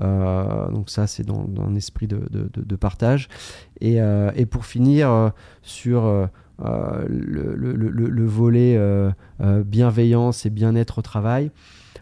Euh, 0.00 0.70
donc 0.70 0.90
ça, 0.90 1.06
c'est 1.06 1.24
dans, 1.24 1.46
un 1.58 1.74
esprit 1.74 2.06
de, 2.06 2.76
partage. 2.76 3.28
Et, 3.80 4.00
euh, 4.00 4.30
pour 4.50 4.64
finir 4.66 5.10
euh, 5.10 5.28
sur 5.62 6.28
le, 6.58 8.24
volet 8.24 8.78
bienveillance 9.64 10.46
et 10.46 10.50
bien-être 10.50 10.98
au 10.98 11.02
travail, 11.02 11.50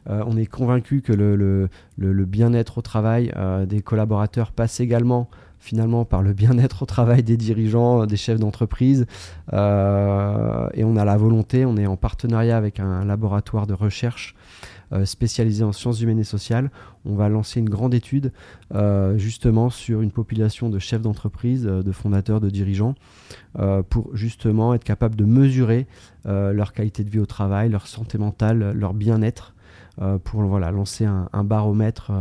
on 0.06 0.36
est 0.36 0.46
convaincu 0.46 1.02
que 1.02 1.12
le, 1.12 2.24
bien-être 2.24 2.78
au 2.78 2.82
travail 2.82 3.32
des 3.66 3.82
collaborateurs 3.82 4.52
passe 4.52 4.80
également 4.80 5.28
finalement 5.60 6.04
par 6.04 6.22
le 6.22 6.32
bien-être 6.32 6.84
au 6.84 6.86
travail 6.86 7.22
des 7.22 7.36
dirigeants, 7.36 8.06
des 8.06 8.16
chefs 8.16 8.38
d'entreprise. 8.38 9.06
et 9.52 9.54
on 9.54 10.96
a 10.96 11.04
la 11.04 11.16
volonté, 11.16 11.66
on 11.66 11.76
est 11.76 11.86
en 11.86 11.96
partenariat 11.96 12.56
avec 12.56 12.80
un 12.80 13.04
laboratoire 13.04 13.66
de 13.66 13.74
recherche 13.74 14.34
euh, 14.94 15.04
spécialisé 15.04 15.64
en 15.64 15.72
sciences 15.72 16.00
humaines 16.00 16.18
et 16.18 16.24
sociales. 16.24 16.70
On 17.04 17.14
va 17.14 17.28
lancer 17.28 17.60
une 17.60 17.68
grande 17.68 17.92
étude 17.92 18.32
euh, 18.74 19.18
justement 19.18 19.68
sur 19.68 20.00
une 20.00 20.10
population 20.10 20.70
de 20.70 20.78
chefs 20.78 21.02
d'entreprise, 21.02 21.66
euh, 21.66 21.82
de 21.82 21.92
fondateurs, 21.92 22.40
de 22.40 22.48
dirigeants, 22.48 22.94
pour 23.90 24.16
justement 24.16 24.72
être 24.72 24.84
capable 24.84 25.16
de 25.16 25.24
mesurer 25.24 25.86
leur 26.24 26.72
qualité 26.72 27.02
de 27.02 27.10
vie 27.10 27.18
au 27.18 27.26
travail, 27.26 27.68
leur 27.68 27.86
santé 27.88 28.16
mentale, 28.16 28.72
leur 28.72 28.94
bien-être, 28.94 29.54
pour 30.24 30.42
voilà, 30.42 30.70
lancer 30.70 31.04
un, 31.04 31.44
baromètre 31.44 32.12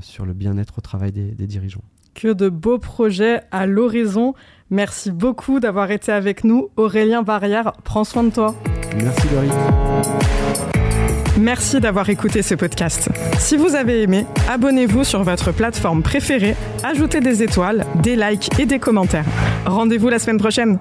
sur 0.00 0.26
le 0.26 0.32
bien-être 0.32 0.78
au 0.78 0.80
travail 0.80 1.12
des, 1.12 1.32
des 1.32 1.46
dirigeants. 1.46 1.82
Que 2.14 2.32
de 2.32 2.48
beaux 2.48 2.78
projets 2.78 3.40
à 3.50 3.66
l'horizon. 3.66 4.34
Merci 4.70 5.10
beaucoup 5.10 5.60
d'avoir 5.60 5.90
été 5.90 6.12
avec 6.12 6.44
nous. 6.44 6.68
Aurélien 6.76 7.22
Barrière, 7.22 7.72
prends 7.84 8.04
soin 8.04 8.24
de 8.24 8.30
toi. 8.30 8.54
Merci 8.96 9.28
Doris. 9.28 9.52
Merci 11.38 11.80
d'avoir 11.80 12.08
écouté 12.10 12.42
ce 12.42 12.54
podcast. 12.54 13.08
Si 13.38 13.56
vous 13.56 13.74
avez 13.74 14.02
aimé, 14.02 14.26
abonnez-vous 14.48 15.04
sur 15.04 15.22
votre 15.22 15.52
plateforme 15.52 16.02
préférée, 16.02 16.54
ajoutez 16.84 17.20
des 17.20 17.42
étoiles, 17.42 17.86
des 18.02 18.16
likes 18.16 18.50
et 18.58 18.66
des 18.66 18.78
commentaires. 18.78 19.24
Rendez-vous 19.64 20.08
la 20.08 20.18
semaine 20.18 20.38
prochaine. 20.38 20.78